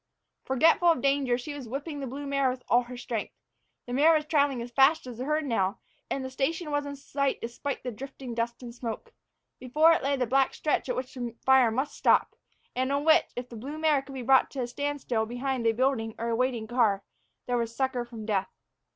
Forgetful 0.45 0.87
of 0.93 1.01
danger, 1.03 1.37
she 1.37 1.53
was 1.53 1.67
whipping 1.67 1.99
the 1.99 2.07
blue 2.07 2.25
mare 2.25 2.49
with 2.49 2.63
all 2.67 2.81
her 2.85 2.97
strength. 2.97 3.35
The 3.85 3.93
mare 3.93 4.13
was 4.15 4.25
traveling 4.25 4.59
as 4.59 4.71
fast 4.71 5.05
as 5.05 5.19
the 5.19 5.25
herd 5.25 5.45
now, 5.45 5.77
and 6.09 6.25
the 6.25 6.31
station 6.31 6.71
was 6.71 6.87
in 6.87 6.95
sight 6.95 7.39
despite 7.39 7.83
the 7.83 7.91
drifting 7.91 8.33
dust 8.33 8.63
and 8.63 8.73
smoke. 8.73 9.13
Before 9.59 9.91
it 9.91 10.01
lay 10.01 10.15
the 10.17 10.25
black 10.25 10.55
stretch 10.55 10.89
at 10.89 10.95
which 10.95 11.13
the 11.13 11.35
fire 11.45 11.69
must 11.69 11.95
stop, 11.95 12.35
and 12.75 12.91
on 12.91 13.05
which, 13.05 13.27
if 13.35 13.47
the 13.49 13.55
blue 13.55 13.77
mare 13.77 14.01
could 14.01 14.15
be 14.15 14.23
brought 14.23 14.49
to 14.49 14.61
a 14.61 14.65
standstill 14.67 15.27
behind 15.27 15.67
a 15.67 15.71
building 15.71 16.15
or 16.17 16.29
a 16.29 16.35
waiting 16.35 16.65
car, 16.65 17.03
there 17.45 17.57
was 17.57 17.75
succor 17.75 18.03
from 18.03 18.25
death. 18.25 18.49